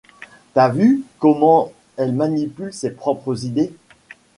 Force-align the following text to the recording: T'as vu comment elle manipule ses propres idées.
T'as 0.55 0.69
vu 0.69 1.03
comment 1.19 1.71
elle 1.95 2.13
manipule 2.15 2.73
ses 2.73 2.89
propres 2.89 3.45
idées. 3.45 3.71